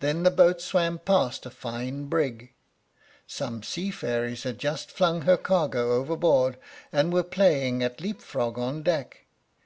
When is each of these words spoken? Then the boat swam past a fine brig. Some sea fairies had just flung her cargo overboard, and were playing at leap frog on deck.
Then 0.00 0.24
the 0.24 0.30
boat 0.30 0.60
swam 0.60 0.98
past 0.98 1.46
a 1.46 1.50
fine 1.50 2.04
brig. 2.04 2.52
Some 3.26 3.62
sea 3.62 3.90
fairies 3.90 4.42
had 4.42 4.58
just 4.58 4.90
flung 4.90 5.22
her 5.22 5.38
cargo 5.38 5.92
overboard, 5.92 6.58
and 6.92 7.14
were 7.14 7.22
playing 7.22 7.82
at 7.82 8.02
leap 8.02 8.20
frog 8.20 8.58
on 8.58 8.82
deck. 8.82 9.24